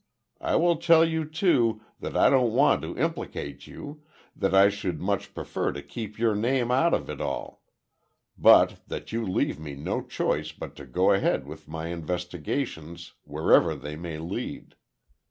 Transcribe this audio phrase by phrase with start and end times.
[0.39, 4.01] I will tell you, too, that I don't want to implicate you,
[4.35, 7.61] that I should much prefer to keep your name out of it all,
[8.35, 13.75] but that you leave me no choice but to go ahead with my investigations wherever
[13.75, 14.73] they may lead.